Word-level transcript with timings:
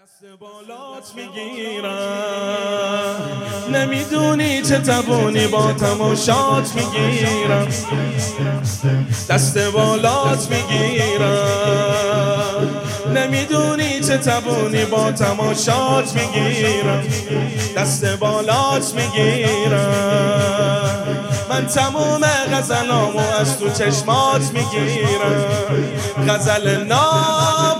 دست 0.00 0.24
بالات 0.40 1.14
می‌گیرم. 1.14 1.90
نمی‌دونی 3.72 4.62
چه 4.62 4.78
تبونی 4.78 5.46
با 5.46 5.72
تماشات 5.72 6.74
می‌گیرم. 6.74 7.68
دست 9.28 9.58
بالات 9.58 10.48
می‌گیرم. 10.50 11.28
نمی‌دونی 13.14 14.00
چه 14.00 14.18
تبونی 14.18 14.84
با 14.84 15.12
تماشات 15.12 16.14
می‌گیرم. 16.14 17.04
دست 17.76 18.04
بالات 18.04 18.94
می‌گیرم. 18.94 19.90
من 21.50 21.66
تموم 21.66 22.20
غزلامو 22.52 23.20
از 23.40 23.58
تو 23.58 23.70
چشمات 23.70 24.50
می‌گیرم. 24.52 25.44
غزل 26.28 26.84
نام 26.84 27.79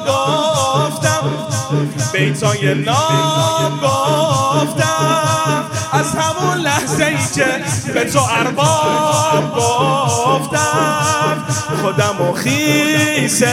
بیتای 2.21 2.75
نام 2.75 3.81
گفتم. 3.83 5.65
از 5.93 6.15
همون 6.15 6.59
لحظه 6.59 7.05
ای 7.05 7.17
که 7.35 7.65
به 7.93 8.05
تو 8.05 8.21
ارباب 8.39 9.57
گفتم. 9.57 11.45
خودم 11.83 12.21
و 12.21 12.33
خیسش 12.33 13.47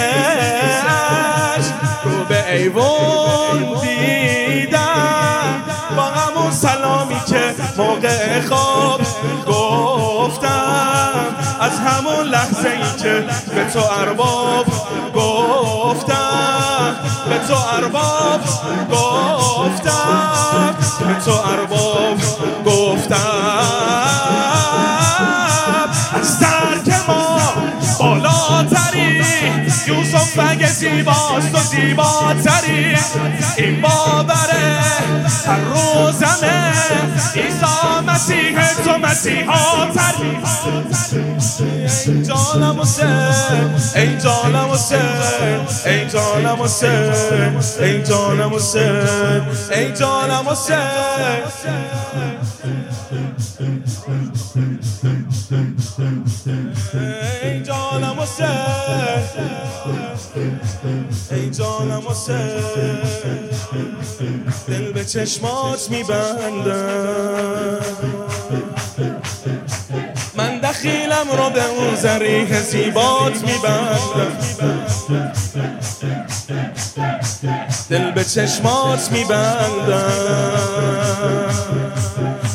رو 2.04 2.26
به 2.30 2.54
ایوون 2.54 3.82
دیدم. 3.82 5.64
با 5.98 6.04
همون 6.04 6.52
سلامی 6.52 7.22
که 7.28 7.56
موقع 7.78 8.42
خواب 8.42 9.02
گفتم. 9.48 11.26
از 11.62 11.80
همون 11.80 12.26
لحظه 12.28 12.70
ای 12.70 13.04
که 13.04 13.26
به 13.56 13.72
تو 13.74 13.80
ارباب 14.00 14.66
گفتم. 15.16 16.57
به 17.30 17.38
تو 17.48 17.54
ارباب 17.54 18.42
گفتم 18.92 20.76
به 21.00 21.14
تو 21.26 21.32
ارباب 21.32 22.18
گفتم. 22.66 23.18
از 26.14 26.40
درک 26.40 26.96
ما 27.08 27.40
بالاتری 28.00 29.24
یوسف 29.88 30.40
اگه 30.50 30.68
زیباست 30.68 31.56
و 31.56 31.58
زیباتری 31.58 32.98
این 33.58 33.82
باوره 33.82 34.80
هر 35.48 35.60
روزمه 35.60 36.74
ایسا 37.34 37.77
مسیح 38.18 38.74
تو 38.74 38.98
مسیحا 38.98 39.86
ای 42.06 42.24
جانم 42.24 42.82
حسین 42.82 43.48
ای 43.96 44.18
جانم 44.18 44.72
حسین 44.72 45.52
ای 45.86 46.10
جانم 48.04 48.50
حسین 48.54 49.38
ای 49.72 49.94
جانم 57.64 58.20
حسین 58.20 58.50
ای 61.32 61.50
جانم 61.50 62.02
چشمات 65.08 65.90
میبندم 65.90 67.80
من 70.36 70.60
دخیلم 70.60 71.28
رو 71.38 71.50
به 71.50 71.66
اون 71.66 71.96
زریح 71.96 72.62
زیبات 72.62 73.44
میبندم. 73.44 74.38
دل 77.90 78.12
به 78.12 78.24
چشمات 78.24 79.12
میبندم. 79.12 80.14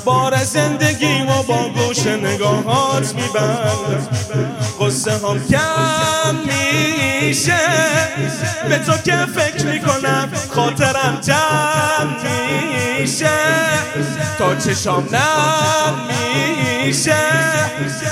بار 0.05 0.45
زندگی 0.45 1.23
و 1.23 1.43
با 1.43 1.69
گوش 1.69 2.07
نگاهات 2.07 3.15
میبندم. 3.15 4.09
قصه 4.81 5.13
هم 5.13 5.47
کم 5.51 6.37
میشه. 6.45 7.61
به 8.69 8.79
تو 8.79 8.93
که 8.93 9.17
فکر 9.35 9.67
می‌کنم 9.67 10.33
خاطرم 10.51 10.92
چشام 14.65 15.09
نم 15.13 15.95
میشه. 16.85 17.17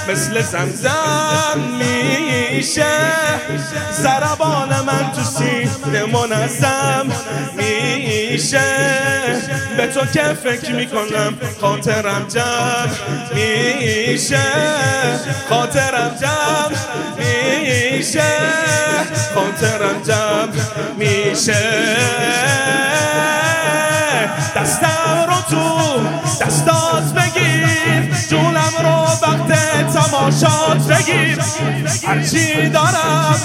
مثل 0.08 0.42
زمزم 0.42 1.60
میشه. 1.78 2.84
زربان 3.92 4.68
من 4.68 5.12
تو 5.12 5.24
سینه 5.24 6.04
منظم 6.04 7.06
میشه. 7.56 8.60
به 9.76 9.86
تو 9.86 10.00
که 10.06 10.22
فکر 10.22 10.72
می‌کنم 10.72 11.38
خاطرم 11.60 12.26
جمع 12.28 12.88
میشه. 13.34 14.42
خاطرم 15.48 16.16
جمع 16.20 16.78
میشه. 17.18 18.32
خاطرم 19.34 20.02
جمع 20.02 20.54
میشه. 20.98 21.99
تماشات 30.20 30.86
بگیر. 30.86 31.38
هرچی 32.06 32.68
دارم 32.68 33.40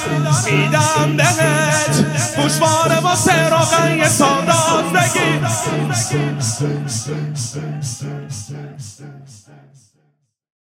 میدم 0.46 1.18
بهت. 1.18 2.06
گوشواره 2.36 3.00
واسه 3.00 3.50
روغن 3.50 3.98
یه 3.98 4.10
سادات 4.10 4.86
بگیر. 4.94 5.42